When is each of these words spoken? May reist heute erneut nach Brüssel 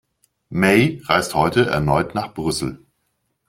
May 0.49 0.99
reist 1.05 1.35
heute 1.35 1.67
erneut 1.67 2.15
nach 2.15 2.33
Brüssel 2.33 2.83